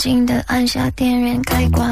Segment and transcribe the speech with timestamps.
[0.00, 1.86] 静的按下电源开关，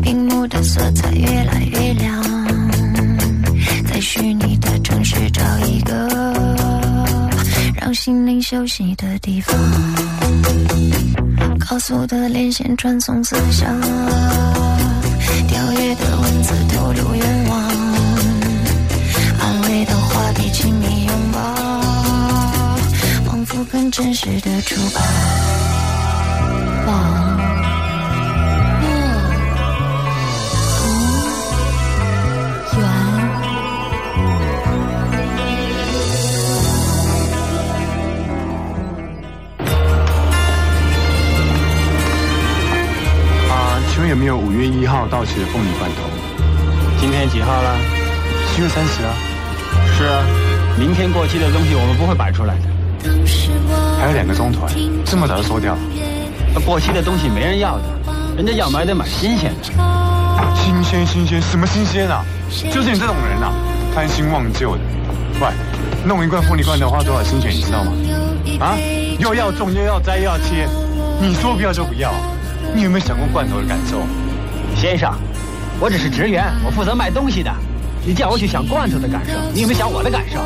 [0.00, 2.22] 屏幕的色彩越来越亮，
[3.88, 6.08] 在虚拟的城市找一个
[7.74, 9.52] 让心灵休息的地方，
[11.68, 13.68] 高速的连线传送思想，
[15.48, 17.60] 跳跃的文字透露愿望，
[19.40, 21.40] 安慰的话题亲密拥抱，
[23.26, 25.67] 仿佛更真实的触碰。
[44.08, 45.96] 有没有五月一号到期的凤梨罐头？
[46.98, 47.76] 今天几号了？
[48.48, 49.12] 七月三十啊，
[49.94, 50.24] 是啊，
[50.78, 52.62] 明天过期的东西我们不会摆出来的。
[54.00, 54.66] 还有两个钟头，
[55.04, 55.80] 这么早就收掉了？
[56.54, 57.84] 那过期的东西没人要的，
[58.34, 59.68] 人家要买得买新鲜的。
[60.54, 62.24] 新鲜新鲜，什么新鲜啊？
[62.72, 63.52] 就是你这种人啊，
[63.94, 64.80] 贪新忘旧的。
[65.38, 65.48] 喂，
[66.06, 67.92] 弄一罐凤梨罐头花多少心血，你知道吗？
[68.58, 68.72] 啊，
[69.18, 70.66] 又要种又要摘又要切，
[71.20, 72.10] 你说不要就不要，
[72.74, 74.02] 你有没有想过罐头的感受？
[74.76, 75.12] 先生，
[75.80, 77.52] 我只是职员，我负责卖东西的。
[78.04, 80.38] 你叫我去想罐头的感受，你有没有想我的感受？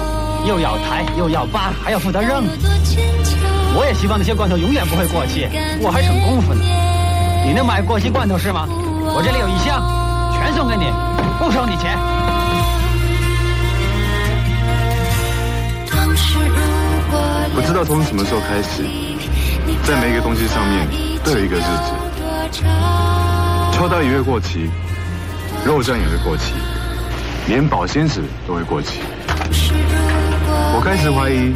[0.49, 2.45] 又要抬又要扒，还要负责扔。
[3.75, 5.47] 我也希望那些罐头永远不会过期，
[5.81, 6.61] 我还省功夫呢。
[7.47, 8.67] 你能买过期罐头是吗？
[8.69, 9.83] 我这里有一箱，
[10.33, 10.91] 全送给你，
[11.39, 11.99] 不收你钱。
[17.55, 18.83] 不知道从什么时候开始，
[19.85, 20.89] 在每一个东西上面
[21.23, 22.12] 都有一个日子。
[22.53, 24.71] 秋刀鱼会过期，
[25.65, 26.53] 肉酱也会过期，
[27.47, 29.01] 连保鲜纸都会过期。
[30.75, 31.55] 我开始怀疑，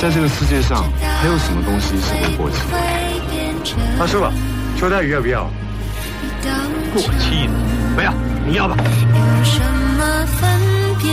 [0.00, 0.84] 在这个世界上
[1.20, 2.78] 还有什么东西是会过期的。
[3.98, 4.32] 他说了，
[4.78, 5.48] 秋刀鱼要不要？
[6.92, 7.52] 过期的，
[7.94, 8.12] 不要，
[8.46, 8.74] 你要吧？
[8.78, 9.60] 有什
[9.98, 10.50] 么分
[11.00, 11.12] 别？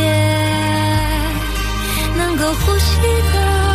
[2.18, 3.02] 能够呼吸
[3.34, 3.69] 的，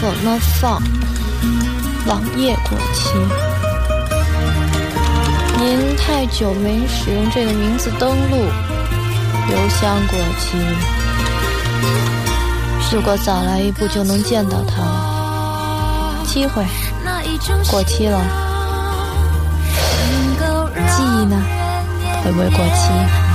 [0.00, 0.80] 怎么放？
[2.06, 3.18] 网页过期。
[5.58, 8.36] 您太久没使用这个名字登录，
[9.50, 10.56] 邮箱过期。
[12.92, 16.64] 如果早来一步就能见到他了，机会
[17.68, 18.20] 过期了。
[20.96, 21.36] 记忆呢？
[22.22, 23.27] 会不会过期？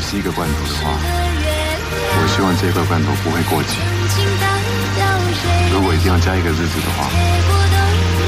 [0.00, 0.90] 是一个罐头的话，
[2.16, 3.78] 我希望这块罐头不会过期。
[5.72, 7.06] 如果一定要加一个日子的话，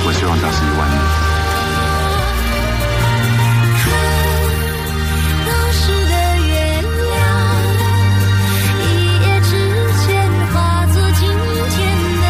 [0.05, 1.01] 我希望它是一万年。
[5.47, 6.15] 当时的
[6.47, 6.53] 月
[7.09, 7.13] 亮，
[8.79, 8.85] 一
[9.23, 9.51] 夜之
[10.07, 10.07] 间
[10.53, 10.55] 化
[10.93, 11.21] 作今
[11.73, 11.77] 天
[12.21, 12.25] 的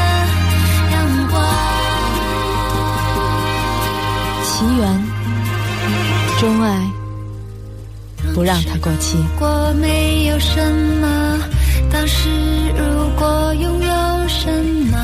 [0.92, 0.94] 阳
[1.28, 1.34] 光。
[4.46, 4.80] 奇缘，
[6.38, 6.66] 钟爱，
[8.34, 9.18] 不让它过期。
[9.18, 10.60] 如果没有什
[11.00, 11.38] 么，
[11.90, 12.28] 当时
[12.76, 14.50] 如果拥有什
[14.90, 14.98] 么，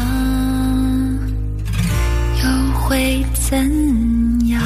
[2.43, 3.59] 又会怎
[4.49, 4.61] 样？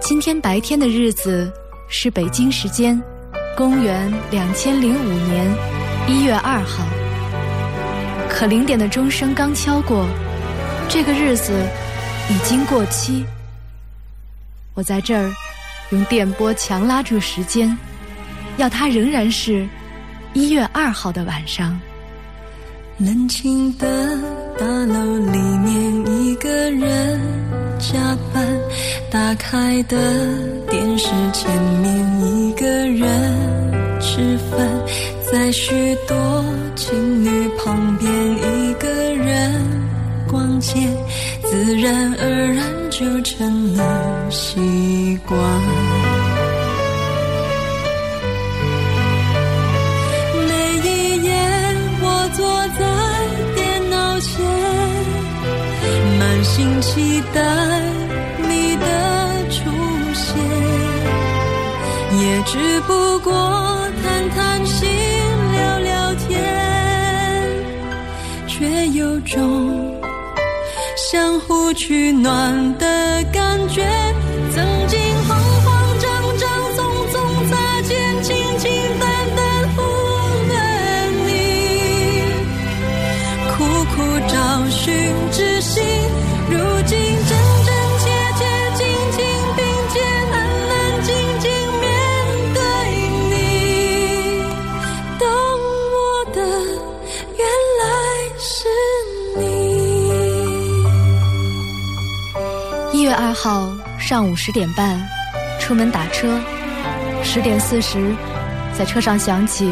[0.00, 1.52] 今天白天的日子
[1.88, 3.00] 是北京时间
[3.56, 5.54] 公元两千零五年
[6.08, 6.84] 一月二号，
[8.28, 10.06] 可零点的钟声刚敲过，
[10.88, 11.52] 这个日子
[12.30, 13.24] 已经过期。
[14.74, 15.32] 我在这儿
[15.90, 17.76] 用电波强拉住时间，
[18.56, 19.66] 要它仍然是
[20.32, 21.76] 一月二号的晚上。
[22.98, 24.16] 冷清的
[24.56, 27.20] 大楼里面，一个人
[27.80, 28.46] 加班，
[29.10, 29.96] 打开的
[30.70, 31.50] 电视前
[31.82, 34.66] 面，一个人吃饭，
[35.38, 36.16] 在许多
[36.74, 39.52] 情侣旁边一个人
[40.26, 40.80] 逛街
[41.42, 45.38] 自然而然就成了习惯
[50.48, 51.34] 每一夜
[52.00, 52.48] 我坐
[52.78, 52.82] 在
[53.54, 54.42] 电脑前
[56.18, 57.42] 满心期待
[58.48, 59.70] 你的出
[60.14, 60.34] 现
[62.22, 63.65] 也只不过
[69.26, 70.00] 中
[70.96, 74.05] 相互取暖的感觉。
[104.16, 104.98] 上午十点半
[105.60, 106.40] 出门打车，
[107.22, 108.16] 十点四十
[108.72, 109.70] 在车上想起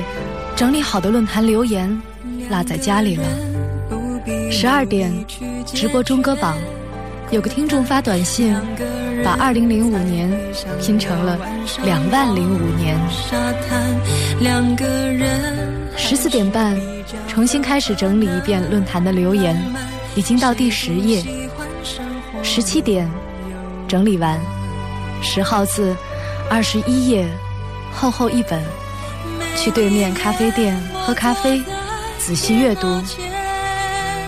[0.55, 1.89] 整理好的论坛留言
[2.51, 3.25] 落在家里了。
[4.51, 5.11] 十二点
[5.65, 6.59] 直播中歌榜，
[7.31, 8.55] 有个听众发短信
[9.25, 10.31] 把二零零五年
[10.79, 11.39] 拼成了
[11.83, 13.01] 两万零五年。
[15.97, 16.79] 十四点半
[17.27, 19.59] 重新开始整理一遍论坛的留言，
[20.15, 21.25] 已经到第十页。
[22.43, 23.11] 十七点。
[23.95, 24.41] 整理完，
[25.23, 25.97] 十号字，
[26.51, 27.29] 二十一页，
[27.93, 28.61] 厚厚一本。
[29.57, 30.77] 去对面咖啡店
[31.07, 31.63] 喝咖啡，
[32.19, 33.01] 仔细阅读。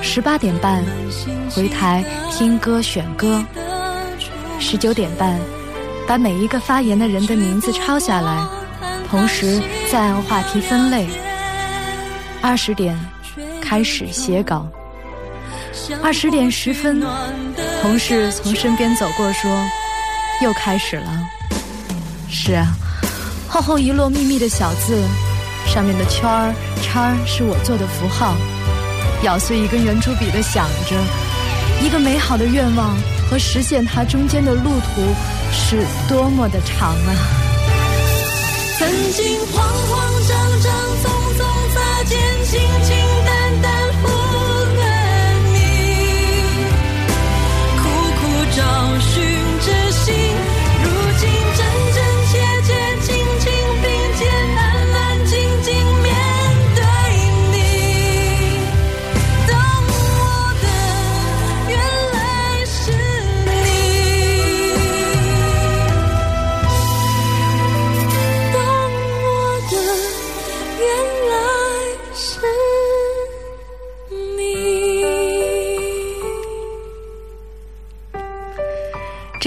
[0.02, 0.84] 十八点半，
[1.50, 3.44] 回台听歌选歌。
[4.60, 5.36] 十九点半，
[6.06, 8.46] 把每一个发言的人的名字抄下来，
[9.10, 9.60] 同时
[9.90, 11.08] 再按话题分类。
[12.40, 12.96] 二十点，
[13.60, 14.64] 开始写稿。
[16.04, 17.02] 二十点十分。
[17.82, 19.50] 同事从身边走过，说
[20.42, 21.28] ：“又开始了。”
[22.28, 22.66] 是啊，
[23.48, 25.02] 厚厚一摞密密的小字，
[25.66, 26.52] 上面的圈儿
[26.82, 28.34] 叉儿是我做的符号。
[29.22, 30.96] 咬碎一根圆珠笔的想着，
[31.80, 32.94] 一个美好的愿望
[33.30, 35.02] 和实现它中间的路途
[35.52, 37.10] 是多么的长啊！
[38.78, 41.08] 曾经慌慌张张，匆
[41.38, 41.40] 匆
[41.72, 43.05] 擦肩，轻轻
[48.56, 48.62] 找
[49.00, 49.22] 寻
[49.60, 50.55] 知心。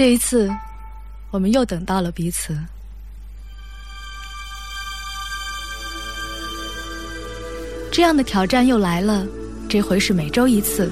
[0.00, 0.50] 这一次，
[1.30, 2.56] 我们又等到了彼此。
[7.92, 9.26] 这样的挑战又来了，
[9.68, 10.90] 这回是每周一次。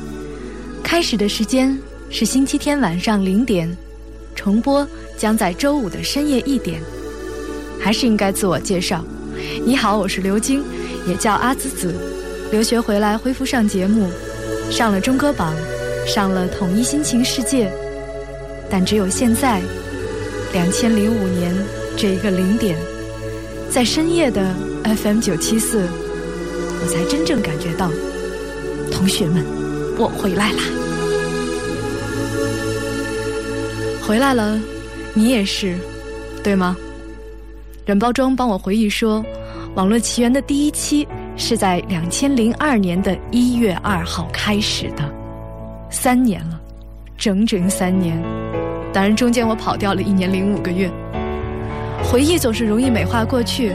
[0.85, 1.75] 开始的时间
[2.11, 3.75] 是星期天晚上零点，
[4.35, 6.79] 重播将在周五的深夜一点。
[7.81, 9.03] 还是应该自我介绍。
[9.65, 10.63] 你好，我是刘晶，
[11.07, 11.95] 也叫阿紫紫。
[12.53, 14.11] 留学回来恢复上节目，
[14.71, 15.57] 上了中歌榜，
[16.07, 17.73] 上了统一心情世界。
[18.71, 19.61] 但只有现在，
[20.53, 21.55] 两千零五年
[21.97, 22.77] 这一个零点，
[23.71, 25.87] 在深夜的 FM 九七四，
[26.81, 27.91] 我才真正感觉到，
[28.93, 29.45] 同学们，
[29.99, 30.59] 我回来啦！
[34.07, 34.59] 回来了，
[35.15, 35.77] 你也是，
[36.43, 36.77] 对吗？
[37.87, 39.25] 软包装帮我回忆说，
[39.75, 41.07] 网络奇缘的第一期
[41.37, 45.11] 是在两千零二年的一月二号开始的，
[45.91, 46.61] 三年了，
[47.17, 48.19] 整整三年。
[48.99, 50.91] 当然，中间我跑掉了一年零五个月。
[52.03, 53.73] 回忆总是容易美化过去，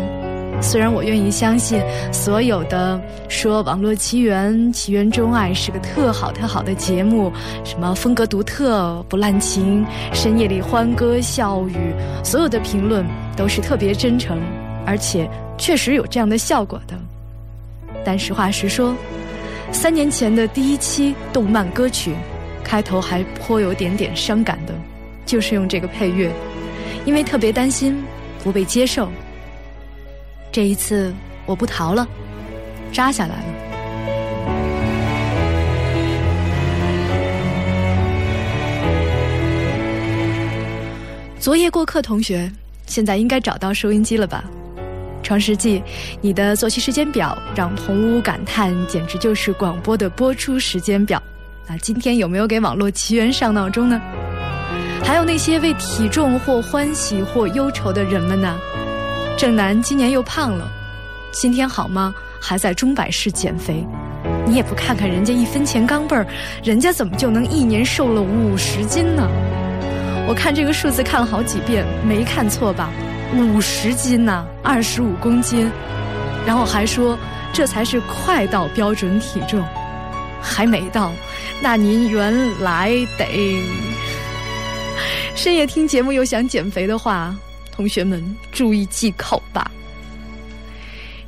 [0.61, 2.99] 虽然我愿意相信所有的
[3.29, 7.31] 说《网络奇缘》《奇缘钟爱》是个特好特好的节目，
[7.63, 11.77] 什么风格独特、不滥情、深夜里欢歌笑语，
[12.21, 13.05] 所有的评论
[13.37, 14.37] 都是特别真诚，
[14.85, 15.25] 而且
[15.57, 16.97] 确实有这样的效果的。
[18.03, 18.93] 但实话实说，
[19.71, 22.13] 三年前的第一期动漫歌曲，
[22.61, 24.73] 开头还颇有点点伤感的。
[25.25, 26.31] 就是用这个配乐，
[27.05, 28.03] 因为特别担心
[28.43, 29.09] 不被接受。
[30.51, 31.13] 这一次
[31.45, 32.07] 我不逃了，
[32.91, 33.43] 扎下来了。
[41.39, 42.49] 昨夜过客同学，
[42.85, 44.45] 现在应该找到收音机了吧？
[45.21, 45.81] 创世纪，
[46.21, 51.21] 你的作息时间表让同屋感叹，简直就是广播的播出时间表。
[51.67, 54.01] 那今天有没有给网络奇缘上闹钟呢？
[55.03, 58.57] 还有那些为体重或欢喜或忧愁的人们呢？
[59.37, 60.67] 正南今年又胖了，
[61.31, 62.13] 今天好吗？
[62.39, 63.85] 还在钟摆式减肥。
[64.45, 66.27] 你也不看看人家一分钱钢镚儿，
[66.63, 69.27] 人家怎么就能一年瘦了五十斤呢？
[70.27, 72.89] 我看这个数字看了好几遍，没看错吧？
[73.35, 75.69] 五十斤呐，二十五公斤。
[76.45, 77.17] 然后还说
[77.53, 79.63] 这才是快到标准体重，
[80.41, 81.11] 还没到，
[81.61, 83.63] 那您原来得。
[85.35, 87.35] 深夜听节目又想减肥的话，
[87.71, 89.69] 同学们注意忌口吧。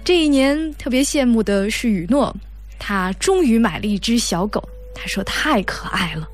[0.03, 2.33] 这一年特别羡慕的是雨诺，
[2.79, 6.27] 他终于买了一只小狗，他说太可爱了，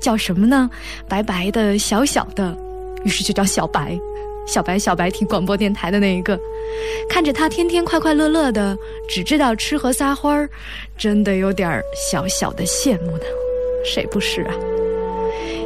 [0.00, 0.68] 叫什么呢？
[1.06, 2.56] 白白的，小小的，
[3.04, 3.96] 于是就叫小白。
[4.46, 6.40] 小白小白听广播电台的那一个，
[7.10, 8.74] 看着他天天快快乐乐的，
[9.06, 10.48] 只知道吃和撒欢儿，
[10.96, 13.24] 真的有点小小的羡慕呢。
[13.84, 14.54] 谁不是啊？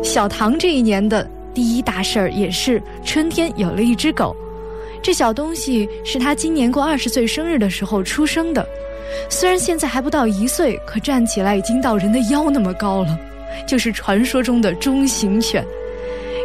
[0.02, 4.34] 小唐这一年的第一大事儿也是春天有了一只狗。
[5.02, 8.64] 这小东西是他今年过二十岁生日的时候出生的，
[9.28, 13.18] 虽然现在还不到一岁，可站起来已经到人的腰那么高了，
[13.66, 15.64] 就是传说中的中型犬。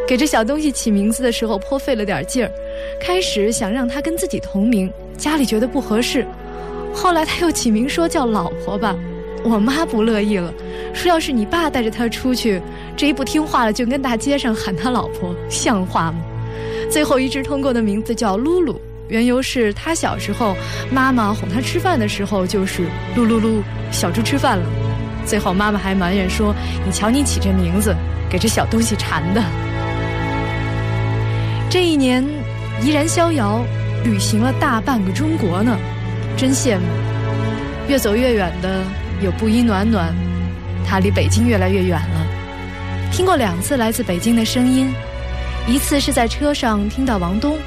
[0.08, 2.52] 给这小东西起名字的时候颇费了点劲儿，
[3.00, 6.26] 开始想让它跟自己同名，家里觉得不合适，
[6.94, 8.96] 后来他又起名说叫老婆吧，
[9.44, 10.53] 我妈不乐意了，
[10.94, 12.62] 说要是你爸带着他出去，
[12.96, 16.20] 这一不听话了就跟大街上喊他老婆，像话吗？
[16.89, 20.56] 最后一直通过的名字叫露露，缘由是他小时候
[20.91, 22.84] 妈妈哄他吃饭的时候就是
[23.15, 24.65] 噜噜噜，小猪吃饭了。
[25.25, 27.94] 最后妈妈还埋怨说：“你瞧你起这名字，
[28.29, 29.44] 给这小东西馋的。”
[31.70, 32.25] 这一年
[32.82, 33.62] 怡然逍遥，
[34.03, 35.77] 旅行了大半个中国呢，
[36.38, 36.86] 真羡慕。
[37.89, 38.84] 越走越远的
[39.21, 40.13] 有布衣暖暖，
[40.86, 42.27] 他离北京越来越远了。
[43.12, 44.93] 听过两次来自北京的声音。
[45.67, 47.57] 一次是在车上听到王东，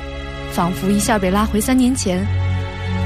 [0.52, 2.20] 仿佛一下被拉回三年前；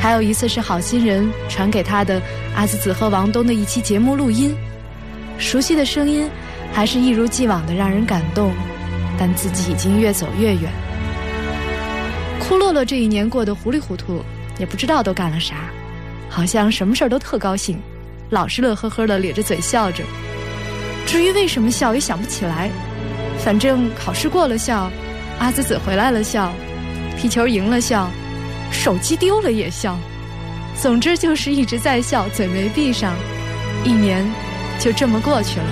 [0.00, 2.22] 还有一次是好心人传给他的
[2.54, 4.54] 阿紫子和王东的一期节目录音，
[5.36, 6.30] 熟悉的声音，
[6.72, 8.52] 还是一如既往的让人感动，
[9.18, 10.70] 但自己已经越走越远。
[12.38, 14.22] 库洛洛这一年过得糊里糊涂，
[14.60, 15.56] 也不知道都干了啥，
[16.28, 17.76] 好像什么事儿都特高兴，
[18.34, 20.02] 老是乐呵呵的咧着嘴笑着。
[21.06, 22.68] 至于为什么笑，也想不起来。
[23.38, 24.90] 反正考试过了笑，
[25.38, 26.52] 阿紫紫回来了笑，
[27.16, 28.10] 踢球赢了笑，
[28.72, 29.96] 手机丢了也笑，
[30.80, 33.14] 总之就是一直在笑，嘴没闭上，
[33.84, 34.26] 一年
[34.80, 35.66] 就这么过去了。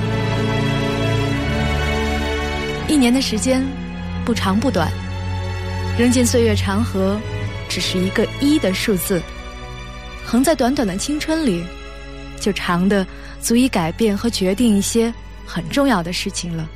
[2.88, 3.64] 一年的时间
[4.24, 4.92] 不长不短，
[5.98, 7.18] 扔进岁月长河，
[7.68, 9.20] 只是一个一的数字，
[10.24, 11.64] 横在短短的青春里，
[12.42, 13.06] 就长的
[13.40, 15.14] 足以改变和决定一些
[15.46, 16.68] 很重要的事情了。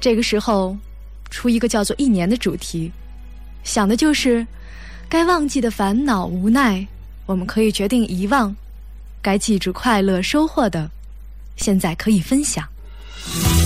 [0.00, 0.76] 这个时候，
[1.28, 2.90] 出一个叫做“一年”的主题，
[3.64, 4.46] 想的就是
[5.08, 6.86] 该忘记的烦恼、无奈，
[7.26, 8.54] 我们可以决定遗忘；
[9.20, 10.88] 该记住快乐、收获的，
[11.56, 12.64] 现在可以分享。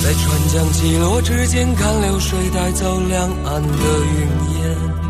[0.02, 4.18] 在川江起落之间，看流水带走两岸的云
[4.58, 5.03] 烟；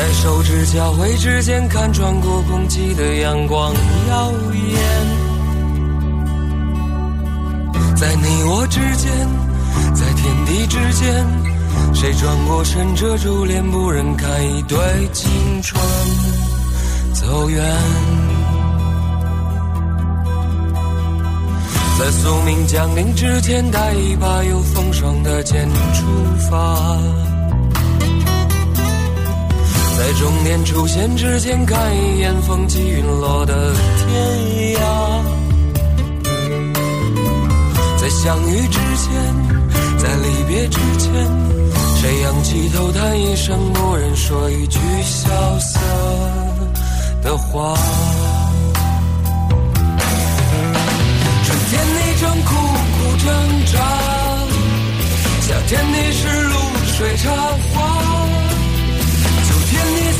[0.00, 3.70] 在手指交汇之间，看穿过空气的阳光
[4.08, 4.80] 耀眼。
[7.96, 9.12] 在你我之间，
[9.94, 11.26] 在天地之间，
[11.92, 14.78] 谁转过身遮住脸，不忍看一对
[15.12, 15.30] 青
[15.62, 15.78] 春
[17.12, 17.62] 走远。
[21.98, 26.06] 在宿命降临之前，带一把有风霜的剑出
[26.50, 27.29] 发。
[30.00, 34.08] 在终点出现之前，看一眼风起云落的天
[34.74, 34.80] 涯。
[37.98, 39.12] 在相遇之前，
[39.98, 41.12] 在离别之前，
[42.00, 45.28] 谁仰起头叹一声，不忍说一句萧
[45.58, 45.78] 瑟
[47.22, 47.76] 的话。
[51.44, 52.54] 春天你正苦
[52.96, 53.28] 苦挣
[53.66, 53.78] 扎，
[55.42, 57.30] 夏天你是露水茶
[57.74, 57.76] 花，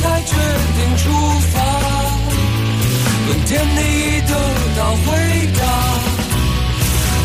[0.01, 0.33] 才决
[0.77, 1.03] 定出
[1.53, 1.55] 发，
[3.27, 4.31] 冬天你已得
[4.77, 5.05] 到回
[5.57, 5.61] 答。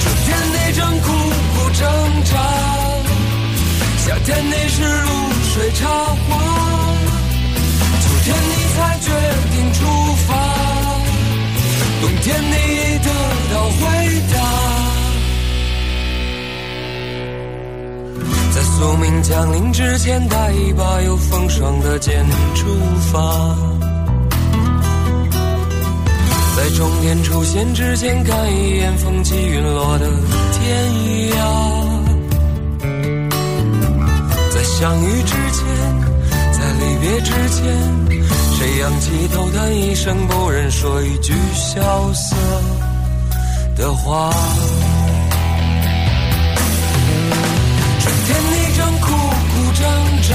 [0.02, 1.06] 春天你正苦
[1.54, 1.80] 苦挣
[2.24, 2.30] 扎，
[4.04, 5.10] 夏天你是露
[5.54, 6.28] 水茶花，
[8.02, 9.06] 秋天你才决
[9.52, 9.78] 定出
[10.26, 10.28] 发，
[12.02, 13.08] 冬天你已得
[13.52, 13.80] 到回
[14.34, 14.75] 答。
[18.56, 22.66] 在宿命降临之前，带一把有风霜的剑出
[23.12, 23.54] 发。
[26.56, 30.08] 在终点出现之前，看一眼风起云落的
[30.52, 30.90] 天
[31.32, 31.36] 涯。
[34.50, 35.66] 在相遇之前，
[36.52, 37.62] 在离别之前，
[38.56, 42.34] 谁仰起头叹一声，不忍说一句萧瑟
[43.76, 44.32] 的话。
[48.26, 49.82] 天你正苦苦挣
[50.22, 50.30] 扎，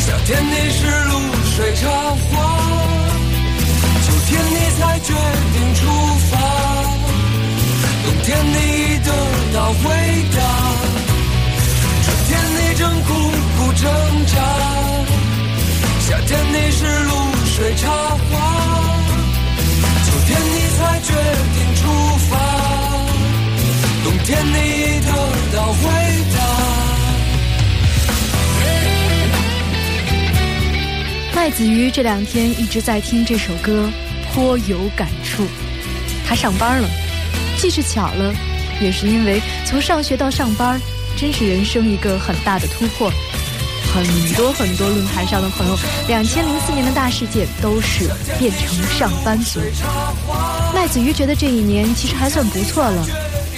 [0.00, 1.12] 夏天你是露
[1.56, 2.32] 水茶花，
[4.04, 5.08] 秋天你才决
[5.54, 5.80] 定出
[6.30, 6.32] 发，
[8.04, 9.08] 冬天你已得
[9.54, 9.82] 到回
[10.36, 10.38] 答。
[12.04, 13.08] 春天你正苦
[13.56, 13.82] 苦挣
[14.26, 14.34] 扎，
[16.00, 17.12] 夏天你是露
[17.46, 18.30] 水茶花，
[20.04, 21.08] 秋天你才决
[21.54, 21.80] 定出
[22.28, 22.30] 发，
[24.04, 25.08] 冬天你已得
[25.56, 25.82] 到回
[31.48, 33.88] 麦子鱼这两天一直在听这首歌，
[34.30, 35.46] 颇有感触。
[36.26, 36.86] 他上班了，
[37.56, 38.34] 既是巧了，
[38.82, 40.78] 也是因为从上学到上班。
[41.16, 43.10] 真是人生一个很大的突破，
[43.94, 48.04] 很多很多论坛上的朋友，两千零四年的大事件都是
[48.38, 49.58] 变成上班族。
[50.74, 53.06] 麦子鱼觉得这一年其实还算不错了，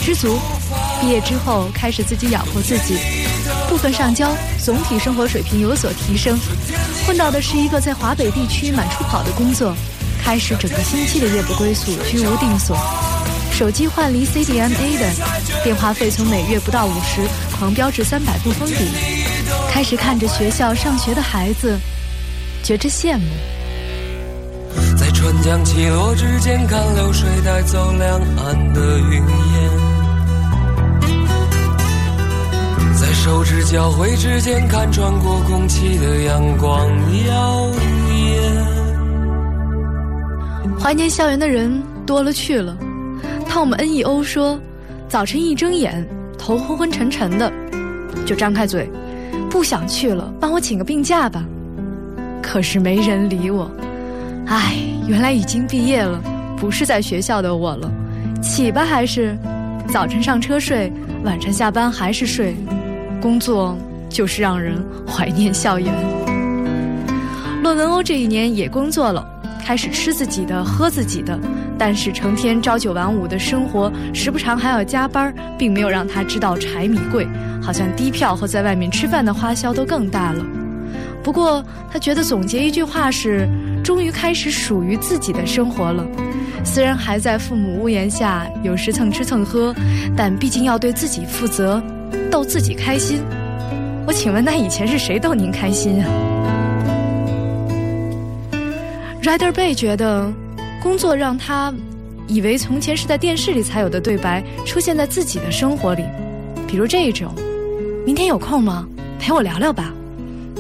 [0.01, 0.39] 知足。
[1.01, 2.95] 毕业之后开始自己养活自己，
[3.69, 4.33] 部分上交，
[4.65, 6.39] 总体生活水平有所提升。
[7.11, 9.75] 混到的是一个在华北地区满处跑的工作，
[10.23, 12.79] 开始整个星期的夜不归宿，居无定所。
[13.51, 15.11] 手机换离 CDMA 的
[15.65, 17.27] 电话费从每月不到五十
[17.59, 18.87] 狂飙至三百不封顶，
[19.73, 21.77] 开始看着学校上学的孩子，
[22.63, 23.27] 觉着羡慕。
[24.97, 29.90] 在春江起落之间，看流水带走两岸的云烟；
[33.23, 36.89] 手指交汇之间，看穿过空气的阳光
[37.27, 37.71] 耀
[38.15, 38.65] 眼。
[40.81, 42.75] 怀念校园的人多了去了。
[43.47, 44.59] 汤姆 N E O 说
[45.07, 46.09] ：“早晨一睁眼，
[46.39, 47.53] 头昏昏沉沉的，
[48.25, 48.91] 就张开嘴，
[49.51, 51.45] 不想去了，帮我请个病假吧。
[52.43, 53.71] 可是没人理我。
[54.47, 56.19] 唉，原来已经毕业了，
[56.57, 57.93] 不是在学校的我了。
[58.41, 59.37] 起吧，还是
[59.89, 60.91] 早晨上车睡，
[61.23, 62.57] 晚上下班还是睡。
[63.21, 63.77] 工作
[64.09, 65.95] 就是让人怀念校园。
[67.63, 69.27] 论文欧这一年也工作了。”
[69.63, 71.39] 开始吃自己的，喝自己的，
[71.79, 77.29] 但是成天朝九晚五的生活，时不常还要加班，并没有让他知道柴米贵，
[77.63, 80.45] 好像低票和在外面吃饭的花销都更大了。
[81.23, 83.47] 不过他觉得总结一句话是：
[83.85, 86.05] 终于开始属于自己的生活了。
[86.65, 89.73] 虽然还在父母屋檐下，有时蹭吃蹭喝，
[90.17, 91.81] 但毕竟要对自己负责，
[92.31, 93.23] 逗自己开心。
[94.07, 96.09] 我请问，那以前是谁逗您开心啊
[99.23, 100.33] ？Rider Bay 觉得，
[100.83, 101.73] 工作让他
[102.27, 106.05] 以为从前是在电视里才有的对白出现在自己的生活里，
[106.67, 107.33] 比如这一种
[108.05, 108.87] ：“明天有空吗？
[109.19, 109.93] 陪我聊聊吧。”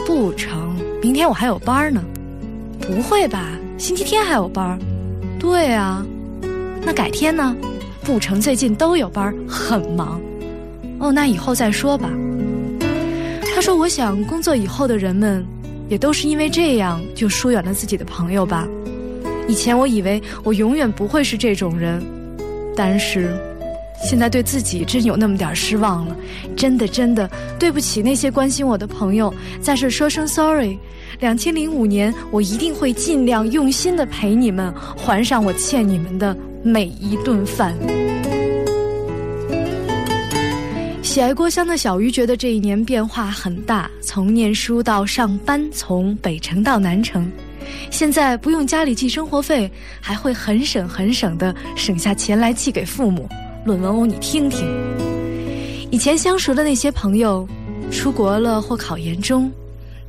[0.07, 2.03] 不成，明天我还有班呢。
[2.81, 3.49] 不会吧？
[3.79, 4.79] 星期天还有班？
[5.39, 6.05] 对啊，
[6.83, 7.57] 那改天呢？
[8.03, 10.21] 不成，最近都有班，很忙。
[11.01, 12.09] 哦，那以后再说吧。
[13.53, 15.45] 他说：“我想工作以后的人们。”
[15.91, 18.65] 也都是因为这样，就疏远了自己的朋友吧。
[19.49, 22.01] 以前我以为我永远不会是这种人，
[22.77, 23.37] 但是
[24.01, 26.17] 现在对自己真有那么点失望了。
[26.57, 30.79] 真的，真的对不起那些关心我的朋友，在这说声 sorry。
[31.19, 37.75] 两千零五年，我一定会尽量用心的陪你们，还上我欠你们的每一顿饭。
[41.11, 47.29] 喜爱郭襄的小鱼觉得这一年变化很大，从念书到上班，从北城到南城，
[47.91, 49.69] 现在不用家里寄生活费，
[50.01, 53.29] 还会很省很省的省下钱来寄给父母。
[53.65, 54.65] 论文哦，你听听，
[55.91, 57.45] 以前相熟的那些朋友，
[57.91, 59.51] 出国了或考研中，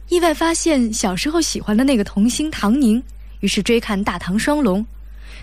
[0.07, 3.01] 意外发现小时候喜欢的那个童星唐宁，
[3.39, 4.79] 于是追看《大唐双龙》。《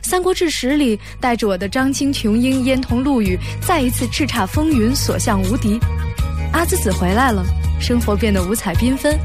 [0.02, 5.78] 三国志十》里带着我的张青、琼英、燕童、陆羽，再一次叱咤风云，所向无敌。
[6.52, 7.44] 阿兹子回来了，
[7.80, 9.18] 生活变得五彩缤纷。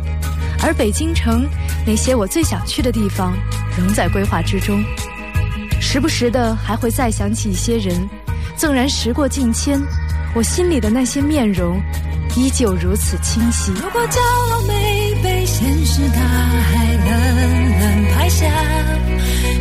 [0.62, 1.46] 而北京城
[1.86, 3.34] 那些我最想去的地方，
[3.78, 4.84] 仍在规划之中。
[5.82, 8.08] 时不时的还会再想起一些人，
[8.56, 9.80] 纵然时过境迁，
[10.34, 11.82] 我心里的那些面容，
[12.36, 13.72] 依旧如此清晰。
[13.74, 18.48] 如果骄傲没被现实大海冷冷拍下，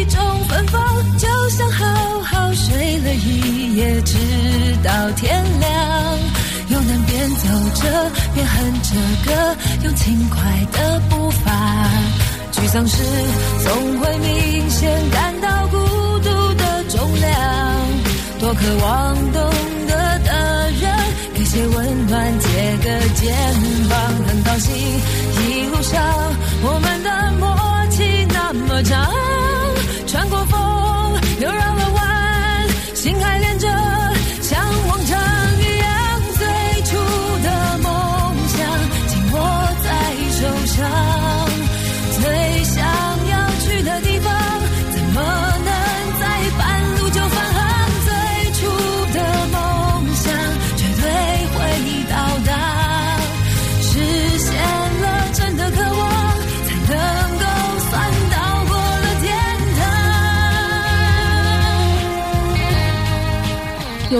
[0.00, 0.82] 一种芬芳，
[1.18, 1.84] 就像好
[2.22, 4.16] 好睡了一夜，直
[4.82, 6.18] 到天亮。
[6.68, 8.94] 又能边走着边哼着
[9.26, 10.38] 歌，用轻快
[10.72, 11.52] 的步伐。
[12.50, 13.02] 沮丧时
[13.62, 15.76] 总会明显感到孤
[16.20, 17.30] 独的重量，
[18.38, 19.50] 多渴望懂
[19.86, 20.90] 得的人
[21.34, 23.36] 给些温暖，借个肩
[23.90, 24.00] 膀。
[24.28, 26.02] 很高兴一路上
[26.62, 29.12] 我们的默契那么长，
[30.10, 30.58] 穿过风
[31.40, 33.68] 又绕了弯，心还连着，
[34.42, 35.16] 像往常
[35.60, 36.96] 一样，最初
[37.44, 37.88] 的梦
[38.48, 38.58] 想
[39.06, 39.38] 紧握
[39.84, 39.88] 在
[40.32, 40.90] 手上，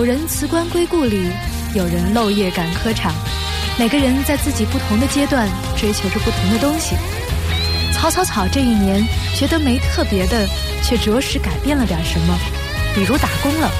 [0.00, 1.26] 有人辞官归故里，
[1.74, 3.12] 有人漏夜赶科场，
[3.78, 6.96] 每个人在自己不同的阶段追求着不同的东西。
[7.92, 10.48] 草草草这一年觉得没特别的，
[10.82, 12.34] 却着实改变了点什么，
[12.94, 13.70] 比如打工了，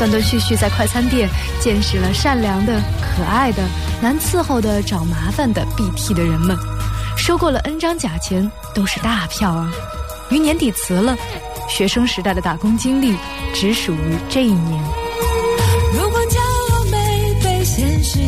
[0.00, 1.28] 断断续续在快餐店
[1.60, 3.62] 见识了善良的、可爱的、
[4.00, 6.58] 难伺候的、找麻烦的、BT 的人们，
[7.16, 9.70] 收过了 N 张假钱，都是大票啊。
[10.28, 11.16] 于年底辞了，
[11.68, 13.14] 学生时代的打工经历
[13.54, 15.01] 只属于这一年。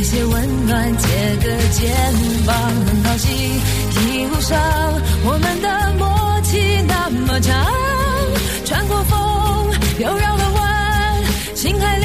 [0.00, 1.08] 给些温暖，借
[1.44, 1.92] 个肩
[2.46, 2.56] 膀。
[2.86, 4.58] 很高兴一路上
[5.26, 7.66] 我们的默契那么长，
[8.64, 11.22] 穿过风又绕了弯，
[11.54, 11.98] 心还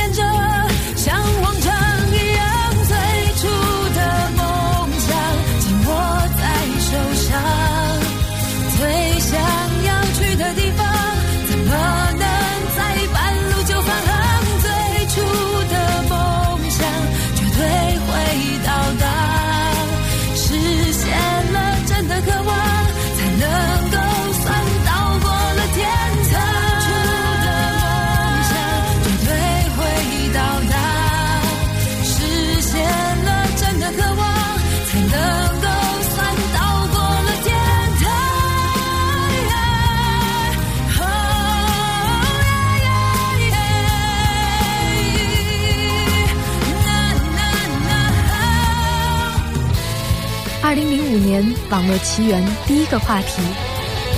[51.36, 53.42] 年，网络奇缘第一个话题。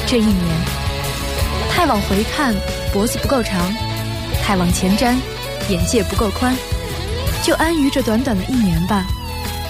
[0.05, 0.37] 这一年，
[1.69, 2.53] 太往回看，
[2.93, 3.61] 脖子不够长；
[4.43, 5.15] 太往前瞻，
[5.69, 6.55] 眼界不够宽。
[7.43, 9.05] 就安于这短短的一年吧。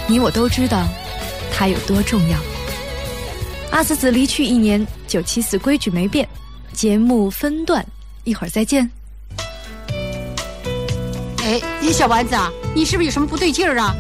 [0.08, 0.88] 你我都知道，
[1.54, 2.38] 它有多重要。
[3.72, 6.28] 阿紫子离去一年，九七四规矩没变，
[6.74, 7.86] 节目分段，
[8.24, 8.90] 一会儿再见。
[11.40, 13.96] 哎，小丸子啊，你是不是有什么不对劲儿啊？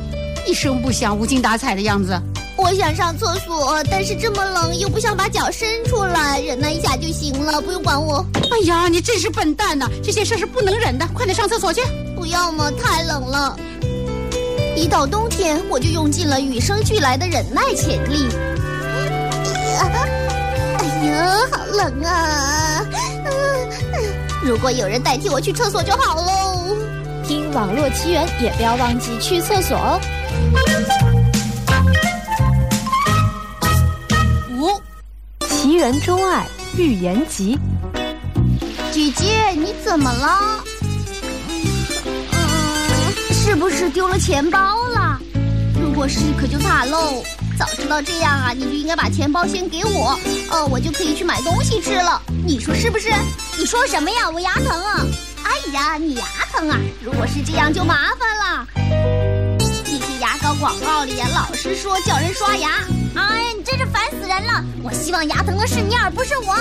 [0.45, 2.19] 一声不响，无精打采的样子。
[2.58, 8.26] 我想上厕所，但是这么冷，又不想把脚伸出来，忍耐一下就行了，不用管我。
[8.52, 9.88] 哎呀，你真是笨蛋呐！
[10.04, 11.82] 这些事是不能忍的，快点上厕所去。
[12.15, 13.56] 不要嘛，太冷了。
[14.76, 18.28] 一到冬天，我就用尽了与生俱来的忍耐潜力。
[19.54, 19.91] 哎呀，
[20.80, 22.86] 哎呀，好冷啊！
[22.91, 23.38] 嗯
[24.43, 26.76] 如果有人代替我去厕所就好喽。
[27.28, 30.00] 听网络奇缘，也不要忘记去厕所哦。
[35.88, 36.45] 奇缘钟爱
[36.76, 37.58] 预言集，
[38.91, 40.62] 姐姐，你怎么了？
[42.34, 45.17] 嗯，是不是丢了钱包了？
[45.82, 47.23] 如果是，可就惨喽。
[47.58, 50.19] 早知道这样啊，你就应该把钱包先给我，
[50.52, 52.21] 呃，我就可以去买东西吃了。
[52.45, 53.10] 你说是不是？
[53.58, 54.30] 你说什么呀？
[54.30, 55.06] 我牙疼啊！
[55.45, 56.78] 哎呀，你牙疼啊！
[57.02, 58.67] 如果是这样就麻烦了。
[59.56, 62.84] 那些牙膏广告里呀老是说叫人刷牙，
[63.17, 64.63] 哎呀，你真是烦死人了！
[64.84, 66.56] 我希望牙疼的是你，而不是我。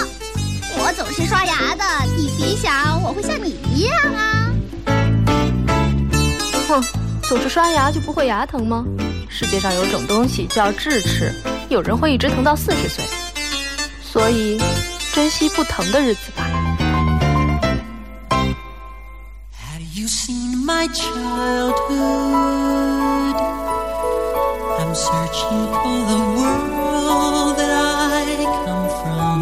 [0.79, 1.85] 我总是刷牙的，
[2.17, 4.51] 你别想我会像你一样啊。
[6.69, 6.83] 哼，
[7.23, 8.85] 总是刷牙就不会牙疼吗？
[9.29, 11.31] 世界上有种东西叫智齿，
[11.69, 13.05] 有人会一直疼到四十岁，
[14.03, 14.59] 所以
[15.13, 16.45] 珍惜不疼的日子吧。
[24.97, 27.73] Searching for the world that
[28.17, 28.25] i
[28.65, 29.41] come from.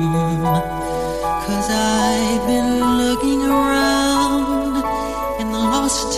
[1.47, 4.83] Cause i've been looking around
[5.41, 6.11] in the lost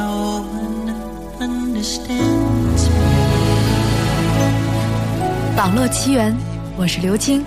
[0.00, 0.88] No one
[1.40, 3.08] understands me.
[5.56, 6.36] 网络奇缘
[6.76, 7.42] 我是刘青。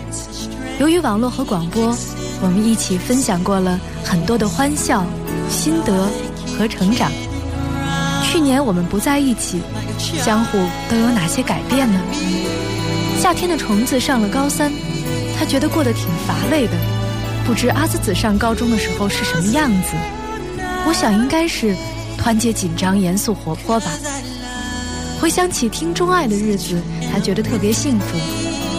[0.80, 1.96] 由于网络和广播
[2.42, 3.80] 我们一起分享过了
[4.12, 5.06] 很多的欢笑、
[5.50, 6.10] 心得
[6.58, 7.10] 和成长。
[8.22, 9.62] 去年我们不在一起，
[9.98, 10.58] 相互
[10.90, 11.98] 都有哪些改变呢？
[13.18, 14.70] 夏天的虫子上了高三，
[15.40, 16.74] 他觉得过得挺乏味的。
[17.46, 19.94] 不知阿紫子上高中的时候是什么样子？
[20.86, 21.74] 我想应该是
[22.18, 23.90] 团结、紧张、严肃、活泼吧。
[25.22, 26.82] 回想起听钟爱的日子，
[27.14, 28.18] 他觉得特别幸福。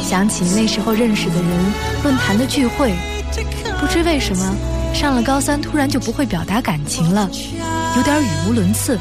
[0.06, 2.92] 想起那时候认识的人、论坛的聚会，
[3.80, 4.54] 不知为什么
[4.92, 7.28] 上了高三突然就不会表达感情了，
[7.96, 8.98] 有点语无伦次。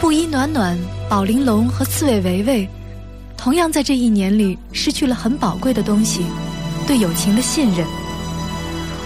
[0.00, 0.76] 布衣暖暖、
[1.08, 2.68] 宝玲珑和刺猬维维，
[3.36, 6.26] 同样在这一年里失去了很宝贵的东西——
[6.86, 7.86] 对友情的信任。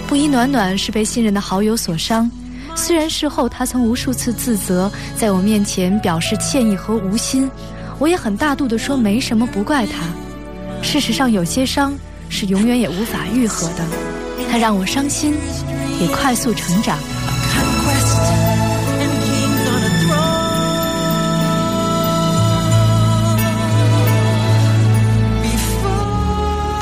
[0.09, 2.31] 布衣暖暖是被信任的好友所伤。
[2.75, 7.51] 虽然事后他曾无数次自责，在我面前表示歉意和无心，
[7.99, 9.93] 我也很大度地说没什么，不怪他。
[10.83, 11.93] 事实上，有些伤
[12.29, 13.85] 是永远也无法愈合的，
[14.51, 15.33] 它让我伤心，
[16.01, 16.99] 也快速成长。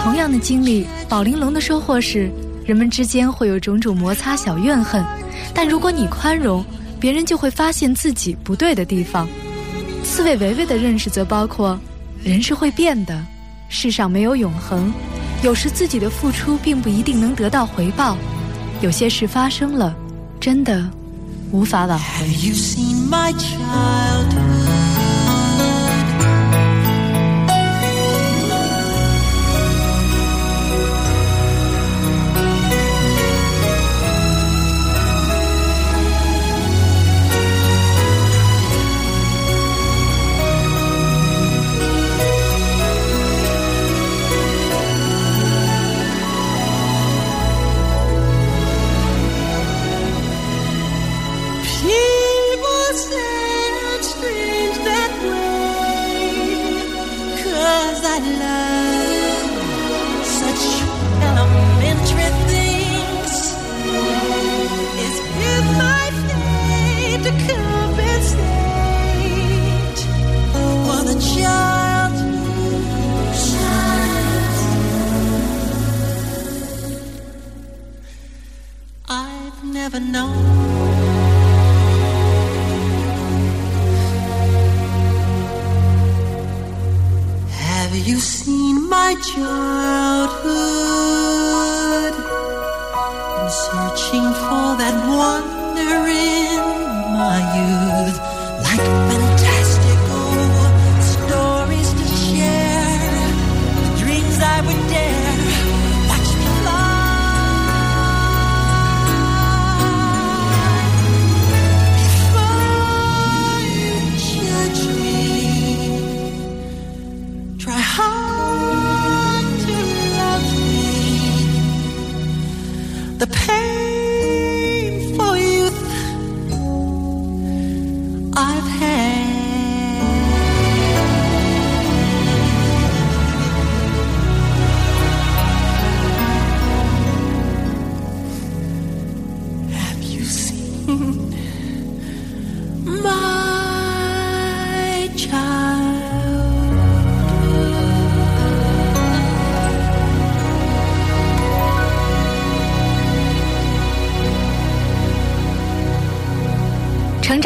[0.02, 2.30] 同样的经历，宝玲珑的收获是，
[2.64, 5.04] 人们之间会有种种摩擦、小怨恨。
[5.52, 6.64] 但如果你宽容，
[6.98, 9.28] 别人就会发现自己不对的地方。
[10.02, 11.78] 刺猬维维的认识则包括：
[12.24, 13.22] 人是会变的，
[13.68, 14.90] 世上没有永恒，
[15.42, 18.16] 有时自己的付出并不一定能得到回报，
[18.80, 19.94] 有些事发生了，
[20.40, 20.84] 真的
[21.52, 22.26] 无法挽回。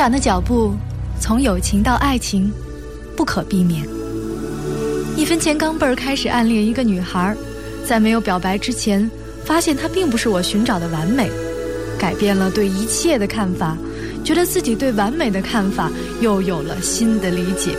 [0.03, 0.75] 长的脚步，
[1.21, 2.53] 从友情到爱情，
[3.15, 3.87] 不可避免。
[5.17, 7.37] 一分钱钢镚儿开始暗恋一个女孩，
[7.87, 9.09] 在没有表白之前，
[9.45, 11.31] 发现她并不是我寻找的完美，
[11.97, 13.77] 改变了对一切的看法，
[14.25, 15.89] 觉得自己对完美的看法
[16.21, 17.71] 又有了新的理解。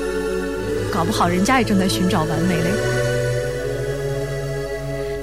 [0.94, 2.70] 搞不好人家也正在寻找完美嘞。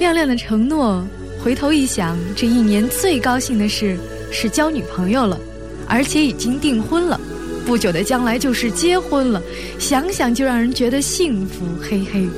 [0.01, 1.03] 亮亮的承诺，
[1.43, 3.97] 回头一想，这一年最高兴的事
[4.31, 5.41] 是交女朋友了，
[5.91, 7.21] 而且已经订婚了，
[7.67, 9.43] 不久的将来就是结婚了，
[9.79, 12.29] 想想就让人觉得幸福，嘿嘿，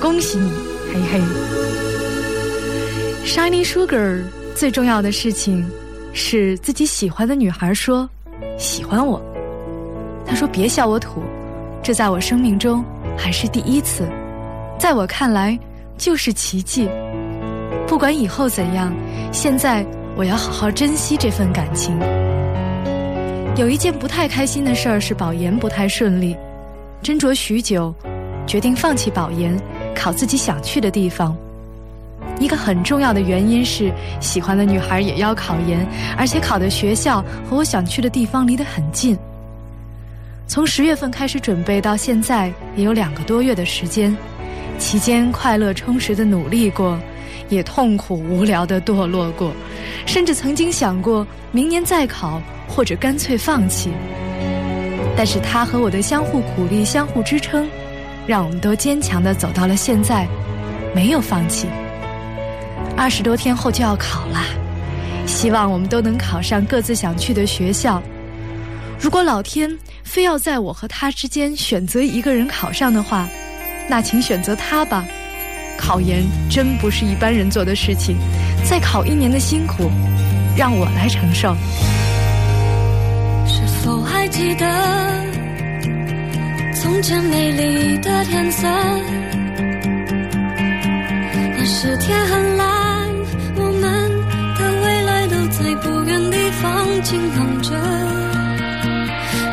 [0.00, 0.50] 恭喜你，
[0.90, 1.20] 嘿嘿。
[3.26, 4.22] Shiny Sugar
[4.54, 5.64] 最重要的事情
[6.14, 8.08] 是自己喜欢的女孩说
[8.58, 9.22] 喜欢我，
[10.26, 11.22] 她说别笑我土。
[11.82, 12.82] 这在我生命中
[13.14, 14.08] 还是第一次，
[14.78, 15.58] 在我看来
[15.98, 16.88] 就是奇迹。
[17.86, 18.90] 不管以后怎样，
[19.30, 19.84] 现在
[20.16, 21.98] 我要好好珍惜这份感情。
[23.56, 26.36] 有一件不太开心的事儿是保研不太顺利，
[27.04, 27.94] 斟酌许久，
[28.48, 29.56] 决定放弃保研，
[29.94, 31.36] 考自己想去的地方。
[32.40, 35.86] 一个很重要的原因是，喜欢的女孩也要考研，
[36.18, 39.16] 而且考的学校和我想去的地方离得很近。
[40.48, 44.14] 从十月份开始准备到现在，也有两个多月的时间，
[44.78, 46.98] 期间快乐充实的努力过，
[47.48, 49.52] 也痛苦无聊的堕落过，
[50.06, 53.90] 甚至曾经想过明年再考，或者干脆放弃。
[55.16, 57.68] 但是他和我的相互鼓励、相互支撑，
[58.26, 60.26] 让我们都坚强的走到了现在，
[60.94, 61.68] 没有放弃。
[62.96, 64.44] 二十多天后就要考啦，
[65.24, 68.02] 希望我们都能考上各自想去的学校。
[68.98, 69.70] 如果老天
[70.02, 73.28] 非要在我和他之间选择一个人考上的话，
[73.88, 75.04] 那请选择他吧。
[75.76, 78.16] 考研真不是一般人做的事情，
[78.64, 79.90] 再考一年的辛苦，
[80.56, 81.54] 让我来承受。
[83.46, 84.64] 是否还记得
[86.74, 88.68] 从前美丽的天色？
[91.56, 93.08] 那时天很蓝，
[93.56, 93.82] 我们
[94.56, 97.74] 的未来都在不远地方晴朗着。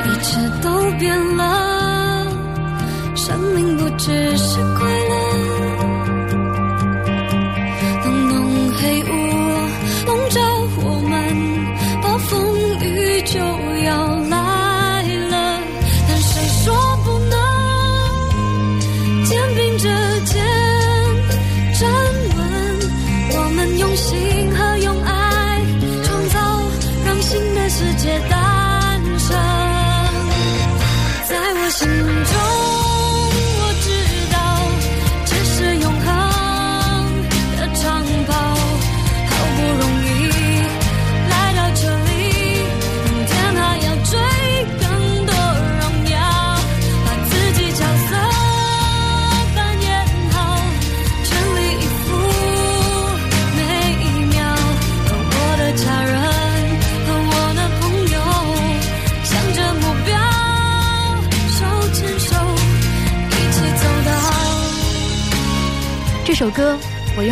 [0.06, 1.71] 一切都变了，
[3.32, 5.31] 生命不只是快乐。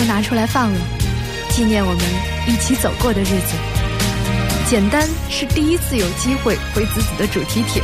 [0.09, 0.79] 拿出来放了，
[1.51, 2.03] 纪念我们
[2.47, 3.53] 一起走过的日子。
[4.67, 7.83] 简单是第一次有机会回子子的主题帖。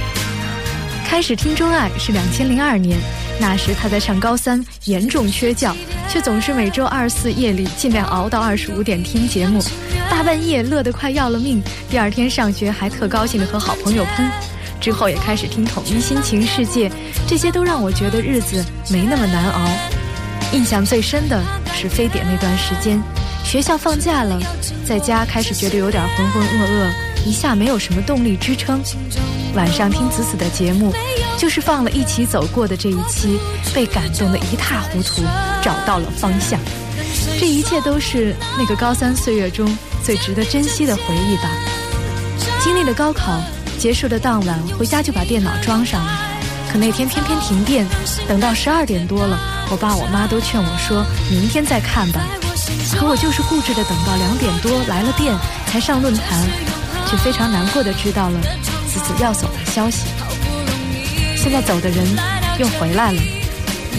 [1.08, 2.98] 开始听钟爱是两千零二年，
[3.40, 5.72] 那时他在上高三，严重缺觉，
[6.10, 9.64] 却总是每周二四夜里尽量熬到二十五点听节目，
[10.10, 11.62] 大半夜乐得快要了命。
[11.92, 14.28] 第二天上学还特高兴的和好朋友喷。
[14.82, 16.92] 之后也开始听统一心情世界，
[17.28, 19.70] 这些都让我觉得日子没那么难熬。
[20.54, 21.40] 印象最深的
[21.76, 23.02] 是非典那段时间，
[23.44, 24.40] 学校放假了，
[24.86, 28.82] 在家开始觉得有点浑浑噩噩，一下没有什么动力支撑。
[29.54, 30.94] 晚上听子子的节目，
[31.38, 33.38] 就是放了一起走过的这一期，
[33.74, 35.22] 被感动得一塌糊涂，
[35.62, 36.60] 找到了方向。
[37.40, 41.50] 这一切都是那个高三岁月中最值得珍惜的回忆吧。
[42.64, 43.40] 经历了高考
[43.78, 46.12] 结束的当晚，回家就把电脑装上了。
[46.72, 47.86] 可那天偏偏停电，
[48.28, 49.40] 等到十二点多了，
[49.70, 52.22] 我爸我妈都劝我说明天再看吧。
[52.98, 55.36] 可我就是固执的等到两点多来了电
[55.68, 56.48] 才上论坛，
[57.08, 58.40] 却非常难过的知道了
[58.88, 60.06] 子子要走的消息。
[61.36, 62.06] 现在走的人
[62.58, 63.22] 又回来了，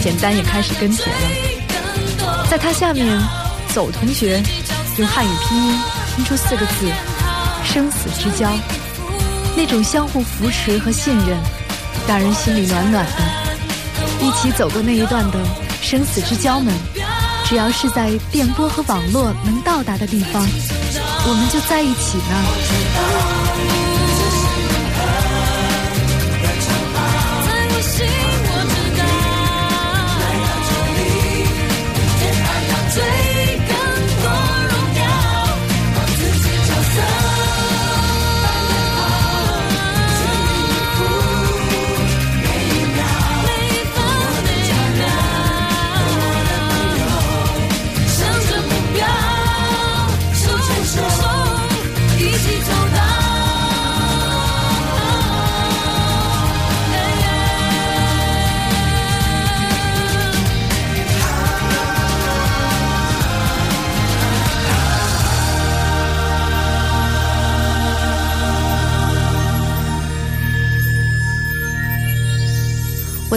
[0.01, 2.47] 简单也开始跟帖了。
[2.49, 3.19] 在他下面，
[3.73, 4.41] 走同学
[4.97, 5.79] 用汉语拼音
[6.15, 6.91] 拼出四个字：
[7.63, 8.49] 生死之交。
[9.55, 11.37] 那种相互扶持和信任。
[12.07, 13.11] 让人心里暖暖的，
[14.21, 15.39] 一起走过那一段的
[15.81, 16.73] 生死之交们，
[17.45, 20.41] 只要是在电波和网络能到达的地方，
[21.27, 23.36] 我们就在一起呢。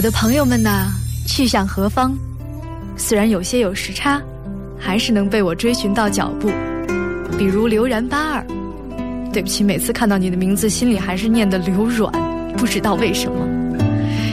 [0.01, 0.87] 我的朋友们呐，
[1.27, 2.17] 去向何方？
[2.97, 4.19] 虽然有些有时差，
[4.75, 6.49] 还是能被我追寻到脚步。
[7.37, 8.43] 比如刘然八二，
[9.31, 12.11] 对不起，每次看到你的名字，心里还是念的刘软，
[12.57, 13.47] 不知道为什么。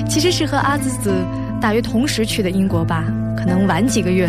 [0.08, 1.12] 其实是和阿紫紫
[1.60, 3.04] 大约同时去的英国吧，
[3.36, 4.26] 可能晚几个月。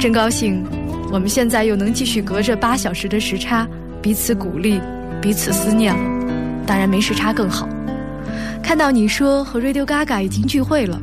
[0.00, 0.64] 真高兴，
[1.12, 3.68] 我们现在又能继续隔着八小时的时差，
[4.00, 4.80] 彼此鼓励，
[5.20, 6.64] 彼此思念了。
[6.66, 7.68] 当然没时差更好。
[8.62, 11.00] 看到你说和 Radio Gaga 已经聚会了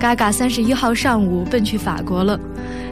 [0.00, 2.38] ，Gaga 三十一号上午奔去法国了，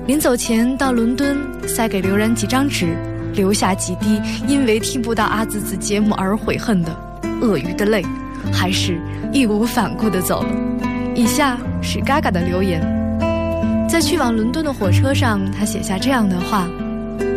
[0.07, 1.37] 临走前到伦敦
[1.67, 2.95] 塞给刘然几张纸，
[3.35, 6.95] 留下几滴因为听不到阿紫紫节目而悔恨的
[7.41, 8.05] 鳄鱼的泪，
[8.53, 9.01] 还是
[9.33, 10.51] 义无反顾的走了。
[11.15, 12.83] 以下是 Gaga 的留言，
[13.89, 16.69] 在去往伦敦的火车上，他写下这样的话：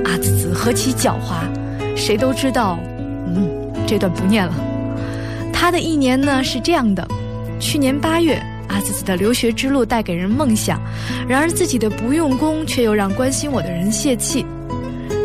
[0.03, 1.45] 阿紫紫何其狡猾，
[1.95, 2.77] 谁都知道。
[3.27, 3.49] 嗯，
[3.87, 4.53] 这段不念了。
[5.57, 7.07] 他的一年呢是这样的：
[7.59, 10.79] 去年八月，阿紫紫的留学之路带给人梦想，
[11.27, 14.45] 然而自己的不用功却又让关心我的人泄气。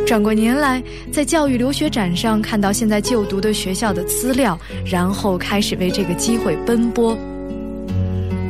[0.07, 7.19] 转过年来，在教育留学展上看到现在就读的学校的资料，然后开始为这个机会奔波。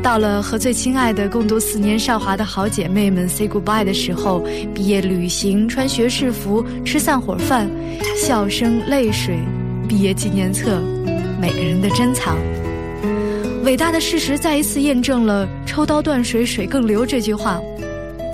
[0.03, 7.69] 到了和最亲爱的共度四年少华的好姐妹们 say goodbye 的时候，毕业旅行、穿学士服、吃散伙饭、
[8.17, 9.37] 笑声、泪水、
[9.89, 10.81] 毕业纪念册。
[11.41, 12.37] 每个人的珍藏，
[13.65, 17.59] 伟大的事实再一次验证了“抽刀断水，水更流”这句话。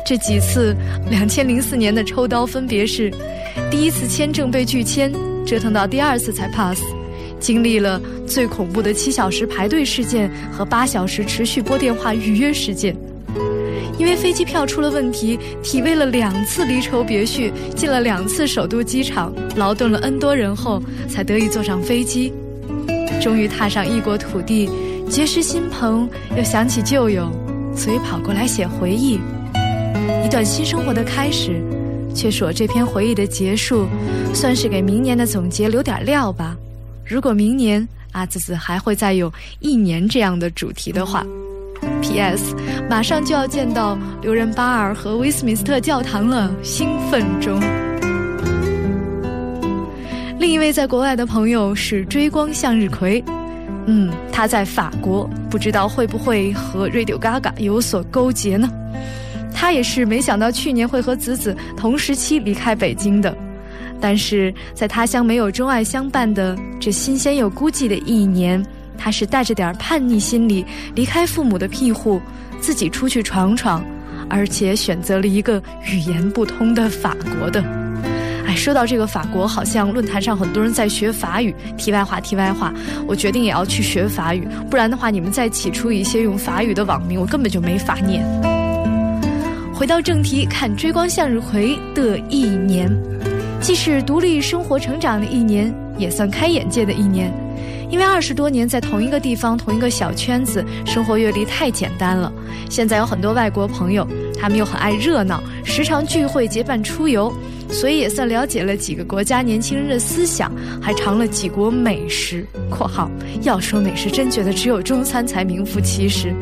[0.05, 0.75] 这几次，
[1.09, 3.09] 两千零四年的抽刀分别是：
[3.71, 5.13] 第一次签证被拒签，
[5.47, 6.81] 折腾到第二次才 pass；
[7.39, 12.97] 经历了最恐怖的七小时排队事件和八小时持续拨电话预约事件。
[14.01, 22.33] 因为飞机票出了问题，体味了两次离愁别绪，进了两次首都机场，劳顿了 N 多人后，才得以坐上飞机。
[23.21, 24.71] 终于踏上异国土地，
[25.09, 27.31] 结识新朋，又想起旧友，
[27.75, 29.19] 所以跑过来写回忆，
[30.25, 31.61] 一段新生活的开始，
[32.15, 33.87] 却是我这篇回忆的结束，
[34.33, 36.57] 算是给明年的总结留点料吧。
[37.05, 41.25] 如果明年阿紫紫还会再有一年这样的主题的话
[42.01, 42.55] ，P.S.
[42.89, 47.61] 马上就要见到刘仁巴尔和威斯敏斯特教堂了，兴奋中。
[50.57, 53.23] 一位在国外的朋友是追光向日葵，
[53.85, 58.67] 嗯，他在法国，不知道会不会和 Radio Gaga 有所勾结呢？
[59.53, 63.37] 他也是没想到去年会和子子同时期离开北京的，
[64.01, 68.65] 但是在他乡没有钟爱相伴的这新鲜又孤寂的一年，
[68.97, 72.19] 他是带着点叛逆心理离开父母的庇护，
[72.63, 73.85] 自己出去闯闯，
[74.31, 77.63] 而且选择了一个语言不通的法国的。
[78.57, 81.55] 说到这个法国，好像论坛上很多人在学法语。
[81.77, 82.73] 题外话，题外话，
[83.07, 88.25] 我决定也要去学法语，不然的话，你们再起出一些用法语的网名，我根本就没法念。
[89.75, 92.91] 回到正题，看追光向日葵的一年，
[93.61, 97.31] 既是独立生活成长的一年，也算开眼界的一年。
[97.89, 102.33] 因为二十多年在同一个地方、同一个小圈子，生活阅历太简单了。
[102.69, 104.05] 现在有很多外国朋友，
[104.41, 107.33] 他们又很爱热闹，时常聚会结伴出游。
[107.71, 113.11] 所以也算了解了几个国家年轻人的思想，还尝了几国美食（括号
[113.43, 116.35] 要说美食，真觉得只有中餐才名副其实）。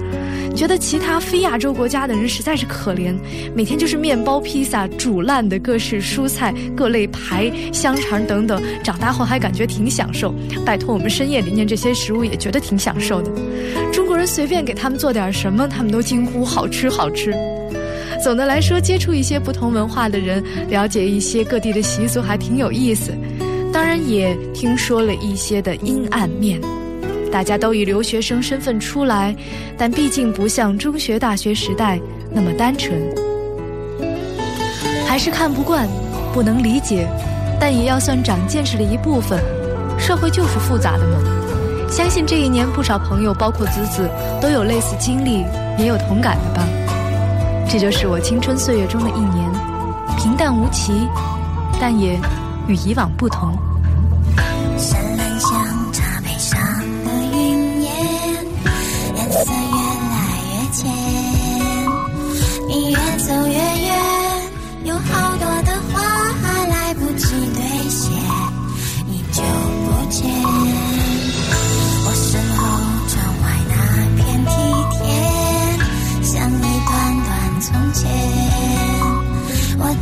[0.54, 3.12] 觉得其他非亚洲国家的人实在是可怜，
[3.56, 8.62] 每天就是面包、披萨、煮烂的各式蔬菜、各类排、香肠等等。
[8.80, 10.32] 长大后还感觉挺享受。
[10.64, 13.32] 拜托，我们深夜里念这些食物也觉得挺享受的。
[13.92, 17.34] 中国人随便给他们做点什么，他们都惊呼好吃好吃。
[18.22, 23.12] 总的来说，接触一些不同文化的人，了解一些各地的习俗，还挺有意思。
[23.72, 26.60] 当然，也听说了一些的阴暗面。
[27.30, 29.34] 大家都以留学生身份出来，
[29.76, 32.00] 但毕竟不像中学、大学时代
[32.32, 32.96] 那么单纯。
[35.06, 35.88] 还是看不惯，
[36.32, 37.08] 不能理解，
[37.60, 39.38] 但也要算长见识的一部分。
[39.98, 41.18] 社会就是复杂的嘛。
[41.90, 44.08] 相信这一年，不少朋友，包括子子，
[44.40, 45.44] 都有类似经历，
[45.78, 46.66] 也有同感的吧。
[47.68, 49.50] 这就是我青春岁月中的一年，
[50.16, 51.08] 平淡无奇，
[51.80, 52.18] 但也
[52.68, 53.56] 与以往不同。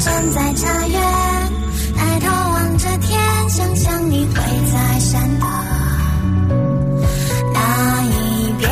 [0.05, 1.01] 站在茶园，
[1.97, 4.35] 抬头望着天，想象你会
[4.73, 5.47] 在山的
[7.55, 8.69] 那一边。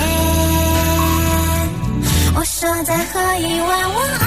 [2.34, 4.19] 我说再喝一碗，我。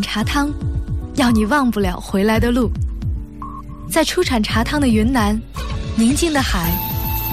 [0.00, 0.50] 茶汤，
[1.14, 2.70] 要你忘不了回来的路。
[3.90, 5.40] 在出产茶汤的云南，
[5.96, 6.70] 宁静的海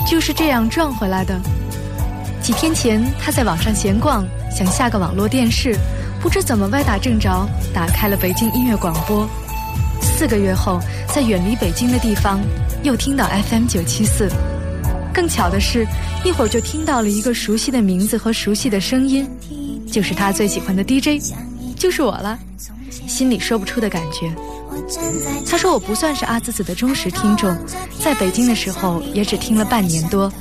[0.10, 1.40] 就是这样赚回来的。
[2.42, 5.76] 几天前，他在网上闲逛，想下个网络电视，
[6.22, 9.28] 不知怎么歪打正着，打开了北京音乐广播。
[10.02, 10.80] 四个月后，
[11.14, 12.40] 在远离北京的地方，
[12.84, 14.30] 又听到 FM 九七四。
[15.14, 15.86] 更巧的是，
[16.24, 19.30] 一会儿就听到了一个熟悉的名字和熟悉的声音，
[19.92, 21.22] 就是他最喜欢的 DJ，
[21.78, 22.38] 就是我了。
[23.08, 24.34] 心里说不出的感觉。
[25.50, 27.56] 他说我不算是阿紫紫的忠实听众，
[28.04, 30.32] 在北京的时候也只听了半年多，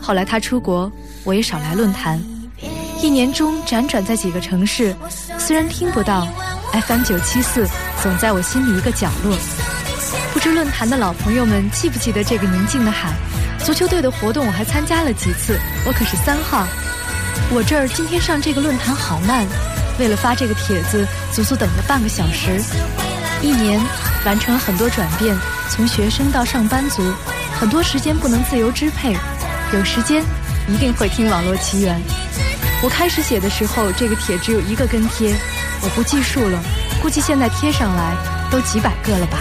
[0.00, 0.90] 后来他出国，
[1.24, 2.20] 我也少来论坛。
[3.02, 4.94] 一年中辗转在几个城市，
[5.38, 6.26] 虽然听不到
[6.86, 7.66] FM 九七四，
[8.02, 9.36] 总在我心里一个角落。
[10.32, 13.14] 不知论坛的老朋友们记不记得这个宁静的海？
[13.64, 16.66] 足球队的活动我还参加了几次，我可是三号。
[17.52, 19.46] 我这儿今天上这个论坛好慢，
[20.00, 22.58] 为了发这个帖子，足足等了半个小时。
[23.42, 23.78] 一年
[24.24, 25.36] 完成了很多转变，
[25.68, 27.02] 从学生到上班族，
[27.60, 29.14] 很多时间不能自由支配，
[29.74, 30.24] 有时间
[30.66, 32.00] 一定会听网络奇缘。
[32.82, 35.34] 我开始写的时候，这个帖只有一个跟贴，
[35.82, 36.58] 我不计数了，
[37.02, 38.16] 估计现在贴上来
[38.50, 39.38] 都几百个了吧。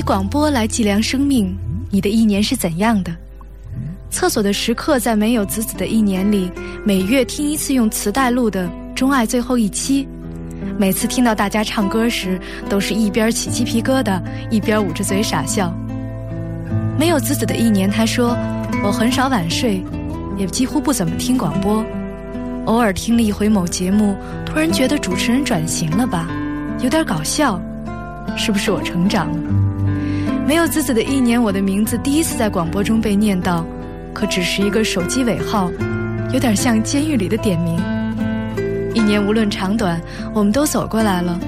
[0.00, 1.54] 以广播来计量生命，
[1.90, 3.14] 你的一年是怎样的？
[4.08, 6.50] 厕所的时刻，在没有子子的一年里，
[6.82, 10.04] 每月听一次用磁带录的《钟爱最后一期》，
[10.78, 14.18] 每次听到大家唱歌时，都是一边起鸡皮疙瘩，
[14.50, 15.70] 一边捂着嘴傻笑。
[16.98, 18.34] 没有子子的一年，他说
[18.82, 19.84] 我很少晚睡，
[20.38, 21.84] 也几乎不怎么听广播，
[22.64, 26.26] 偶尔听了一回某节目，突然觉得主持人转型了吧，
[26.82, 27.60] 有点搞笑，
[28.34, 29.49] 是不是我成长了？
[30.46, 33.64] 没有子子的一年，我的名字第一次在广播中被念到，
[34.12, 35.70] 可只是一个手机尾号，
[36.32, 37.80] 有点像监狱里的点名。
[38.92, 40.00] 一年无论长短，
[40.34, 41.38] 我们都走过来了，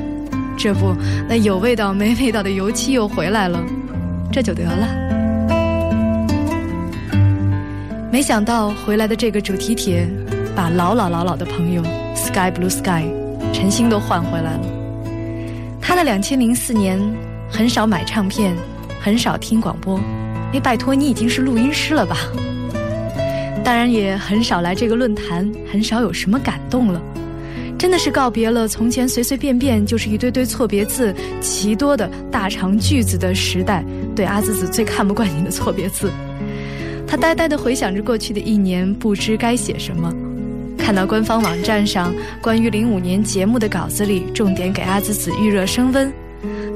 [0.57, 0.95] 这不，
[1.29, 3.61] 那有味道没味道的油漆又回来了，
[4.31, 4.87] 这就得了。
[8.13, 10.09] 没想到回来的这个主题帖，
[10.55, 11.83] 把老老老老的朋友
[12.15, 13.05] Sky Blue Sky
[13.53, 14.61] 陈星都换回来了。
[15.81, 17.01] 他的两千零四年
[17.51, 18.55] 很少买唱片。
[19.03, 20.01] 很少听广播，
[20.53, 22.17] 哎，拜托，你已经是录音师了吧？
[23.65, 27.03] 当然也很少来这个论坛，很少有什么感动了。
[27.77, 33.85] 真的是告别了从前随随便便就是一堆堆错别字奇多的大长句子的时代。
[34.15, 36.09] 对阿紫紫最看不惯你的错别字。
[37.05, 40.15] 他呆呆地回想着过去的一年，不知该写什么。
[40.79, 46.13] 看到官方网站上关于零五年节目的稿子里，重点给阿紫紫预热升温。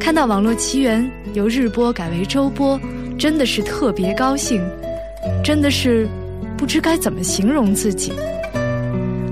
[0.07, 2.81] 看到网络奇缘由日播改为周播，
[3.19, 4.63] 真的是特别高兴，
[5.43, 6.07] 真的是
[6.57, 8.13] 不知该怎么形容自己。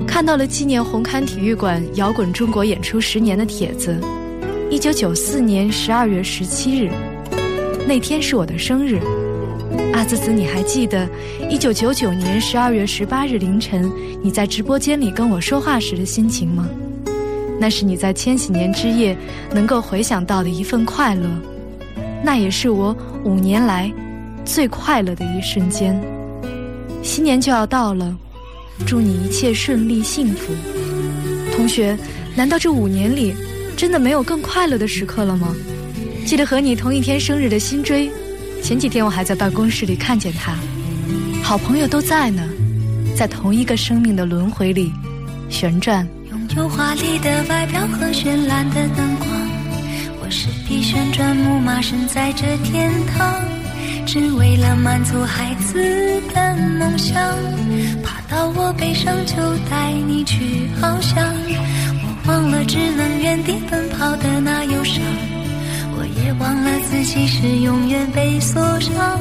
[0.04, 3.96] 看到了纪念红磡体育馆摇滚中国演出十年的帖子，
[4.68, 6.90] 一九九四年十二月十七日，
[7.86, 8.98] 那天是我的生日。
[9.92, 11.08] 阿紫紫，你还记得
[11.48, 13.88] 一九九九年十二月十八日凌晨
[14.20, 16.68] 你在直播间里跟我说话时的心情吗？
[17.60, 19.16] 那是你在千禧年之夜
[19.52, 21.28] 能够回想到的一份快乐，
[22.22, 23.92] 那也是我五年来
[24.44, 25.98] 最快乐的一瞬间。
[27.02, 28.16] 新年就要到了，
[28.86, 30.52] 祝你一切顺利幸福。
[31.54, 31.96] 同学，
[32.34, 33.34] 难道这五年里
[33.76, 35.54] 真的没有更快乐的时刻了吗？
[36.26, 38.10] 记得和你同一天生日的新追。
[38.62, 40.56] 前几天我还在办公室里看见他，
[41.42, 42.42] 好朋友都在呢，
[43.14, 44.90] 在同一个生命的轮回里
[45.50, 46.08] 旋转。
[46.50, 49.28] 有华丽的外表和绚烂的灯光，
[50.20, 53.42] 我是匹旋转木马，身在这天堂，
[54.06, 57.16] 只为了满足孩子的梦想。
[58.04, 59.34] 爬到我背上就
[59.68, 61.24] 带你去翱翔，
[62.02, 65.02] 我忘了只能原地奔跑的那忧伤。
[65.96, 69.18] 我也忘了自己是永远被锁上，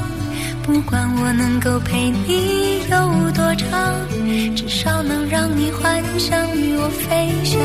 [0.63, 3.93] 不管我能够陪你有多长，
[4.55, 7.59] 至少能让你幻想与我飞翔。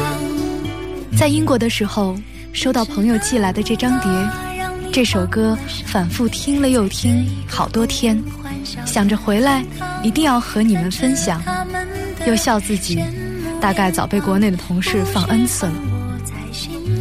[1.16, 2.18] 在英国的时候，
[2.52, 4.10] 收到朋友寄来的这张碟，
[4.92, 8.20] 这首歌反复听了又听，好多天，
[8.84, 9.64] 想着回来
[10.02, 11.40] 一定要和你们分享，
[12.26, 13.00] 又笑自己，
[13.60, 15.72] 大概早被国内的同事放 N 次了。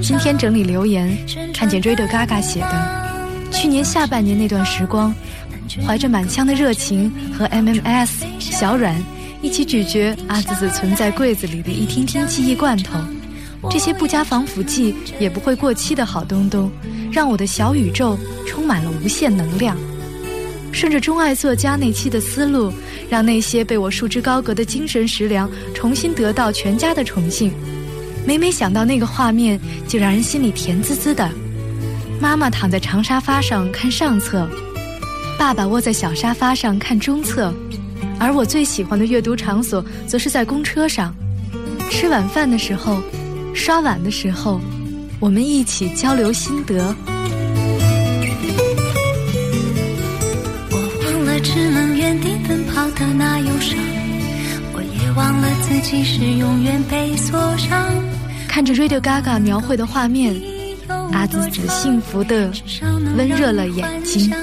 [0.04, 1.18] 今天整理留言，
[1.56, 5.14] 看见 Radio Gaga 写的，去年下半年那段时光，
[5.86, 8.10] 怀着满腔的热情和 MMS
[8.40, 8.96] 小阮
[9.42, 13.00] 一起咀嚼阿紫紫存在柜子里的一听听记忆罐头，
[13.70, 16.72] 这些不加防腐剂也不会过期的好东东，
[17.12, 18.18] 让我的小宇宙
[18.48, 19.78] 充满了无限能量。
[20.74, 22.72] 顺着钟爱作家那期的思路，
[23.10, 27.52] 让那些被我束之高阁的精神食粮重新得到全家的宠幸。
[28.26, 31.32] 每每想到那个画面，就让人心里甜滋滋的。
[32.20, 34.48] 妈妈躺在长沙发上看上册，
[35.38, 37.54] 爸爸窝在小沙发上看中册，
[38.20, 41.16] 而我最喜欢的阅读场所，则是在公车上。
[41.92, 43.00] 吃晚饭的时候，
[43.54, 44.60] 刷碗的时候，
[45.20, 46.96] 我们一起交流心得。
[50.72, 53.78] 我忘了只能原地奔跑的那忧伤，
[54.74, 57.94] 我也忘了自己是永远被锁上。
[58.48, 60.36] 看着 Radio Gaga 描绘的画面，
[61.14, 62.52] 阿紫紫幸福的
[63.16, 64.34] 温热了眼睛。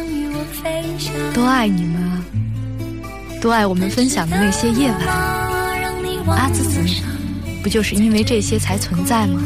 [1.34, 2.24] 多爱你们啊！
[3.42, 5.00] 多爱我们分享的那些夜晚。
[6.28, 6.78] 阿紫紫，
[7.60, 9.42] 不就是因为这些才存在吗？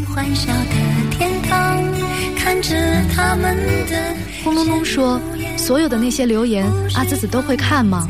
[4.44, 5.18] 轰隆隆说，
[5.56, 8.06] 所有的那些留言，阿紫紫都会看吗？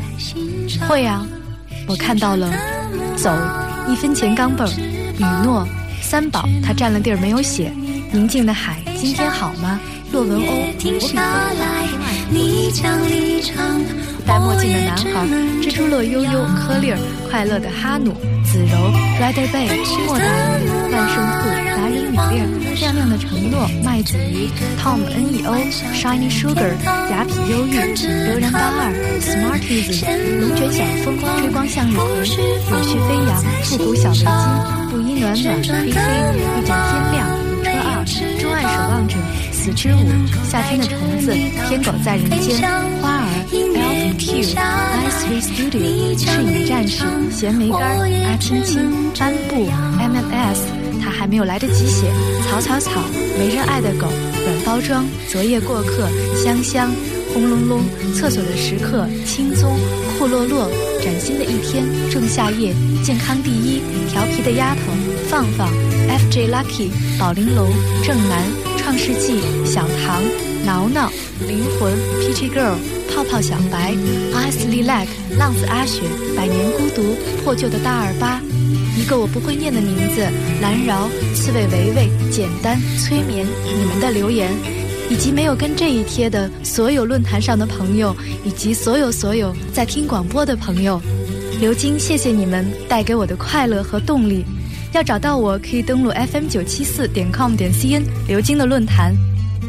[0.87, 1.25] 会呀，
[1.87, 2.51] 我看到了。
[3.15, 3.31] 走，
[3.89, 4.69] 一分钱钢镚儿，
[5.17, 5.65] 雨诺。
[6.01, 7.71] 三宝，他占了地儿没有写。
[8.11, 9.79] 宁静的海，今天好吗？
[10.11, 11.23] 洛文欧，我比昨天
[14.25, 15.25] 戴墨镜的男孩，
[15.59, 18.13] 蜘蛛乐悠悠，科利尔，快乐的哈努，
[18.45, 18.77] 子柔
[19.19, 19.65] ，Rider Bay，
[20.05, 20.25] 莫达
[20.59, 22.37] 尼，万圣兔，达人米粒，
[22.79, 24.47] 亮亮的承诺，麦子鱼
[24.79, 26.77] ，Tom N E O，Shiny Sugar，
[27.09, 27.73] 雅痞忧郁，
[28.29, 30.05] 悠然八二，Smarties，
[30.39, 32.05] 龙卷小风，追光向日葵，
[32.69, 34.23] 柳絮飞扬，复古小围巾。
[34.91, 35.91] 布衣暖暖，黑黑，遇
[36.61, 37.17] 见天亮，
[37.63, 38.05] 车二，
[38.39, 39.17] 钟爱守望者，
[39.59, 40.07] 死之舞，
[40.49, 41.33] 夏天的虫子，
[41.67, 42.61] 天狗在人间，
[43.01, 48.89] 花儿，L Q i Three Studio，赤影战士，咸梅干，阿青青，
[49.19, 49.67] 斑布
[49.99, 50.63] ，M M S，
[51.03, 52.07] 他还没有来得及写，
[52.49, 53.01] 草草草，
[53.37, 54.07] 没人爱的狗，
[54.45, 56.07] 软包装，昨夜过客，
[56.41, 56.89] 香香，
[57.33, 57.81] 轰隆隆，
[58.15, 59.77] 厕所的时刻，青葱，
[60.17, 60.71] 库洛洛。
[61.03, 64.81] 崭新的一天，仲夏夜，健康第一，调皮的丫头，
[65.29, 65.69] 放放
[66.07, 66.89] ，FJ Lucky，
[67.19, 67.67] 宝玲珑，
[68.05, 68.43] 正南，
[68.89, 70.23] 创世纪，小唐，
[70.65, 71.11] 挠挠，
[71.47, 72.73] 灵魂，Peachy Girl，
[73.13, 73.93] 泡泡小白
[74.33, 75.05] ，Ice Lilac，
[75.37, 76.01] 浪子阿雪，
[76.35, 78.41] 百年孤独，破旧的大二八，
[78.97, 80.25] 一个我不会念的名字，
[80.59, 83.45] 蓝饶，刺猬维维，简单，催眠，
[83.77, 84.51] 你们的留言。
[85.07, 90.99] 以及没有跟这一贴的所有论坛上的朋友，以及所有所有在听广播的朋友，
[91.59, 94.43] 刘晶，谢谢你们带给我的快乐和动力。
[94.91, 99.15] 要找到我，可以登录 fm 九七四点 com 点 cn 刘晶的论坛。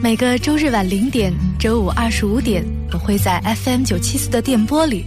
[0.02, 5.04] 每个周日晚零点，周五二十五点，我会在 fm 九七四的电波里。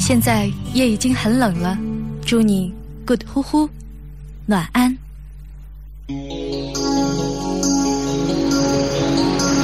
[0.00, 1.78] 现在夜已经很冷了，
[2.26, 2.74] 祝你
[3.06, 3.68] good 呼呼，
[4.46, 4.96] 暖安。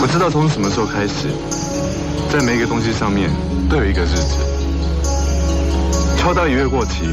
[0.00, 1.28] 我知道从什么时候开始，
[2.30, 3.28] 在每一个东西上面
[3.68, 4.36] 都有一个日子。
[6.16, 7.04] 超大也会过期，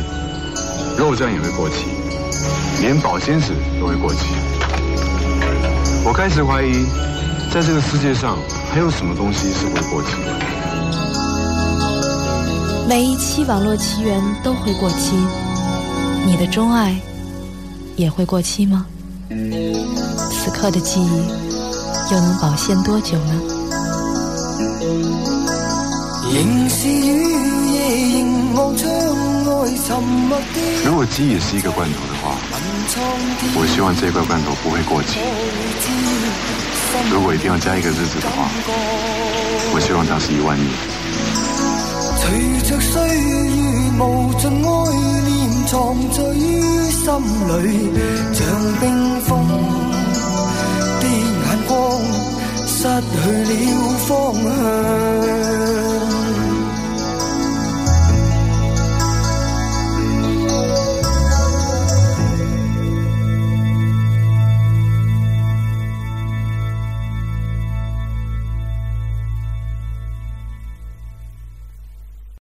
[1.00, 1.86] 肉酱也会过期，
[2.82, 4.20] 连保鲜纸都会过期。
[6.06, 6.86] 我开始怀疑，
[7.54, 8.38] 在这个世界上
[8.72, 10.32] 还有什么东西是会过期的？
[12.88, 15.16] 每一期网络奇缘都会过期，
[16.26, 16.96] 你的钟爱
[17.96, 18.86] 也会过期吗？
[19.30, 21.44] 此刻的记忆。
[22.12, 23.34] 又能保鲜多久呢？
[30.86, 31.96] 如果鸡也是一个罐头
[33.56, 35.20] 我希望这块罐头不会过期。
[37.12, 38.50] 如果一定要加一个日子的话
[39.74, 40.70] 我希望它是一万年
[42.18, 43.64] 随着岁月
[44.00, 44.72] 无尽爱
[45.26, 46.42] 念藏在于
[46.92, 47.04] 心
[47.64, 47.68] 里
[48.34, 48.46] 像
[48.80, 48.84] 冰
[49.22, 49.30] 封
[51.02, 51.72] 的眼光
[52.68, 53.52] 失去了
[54.08, 54.10] 方
[54.44, 55.93] 向。